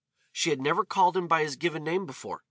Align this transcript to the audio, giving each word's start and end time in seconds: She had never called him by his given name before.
She 0.31 0.49
had 0.49 0.59
never 0.59 0.83
called 0.83 1.15
him 1.15 1.27
by 1.27 1.43
his 1.43 1.55
given 1.55 1.83
name 1.83 2.07
before. 2.07 2.39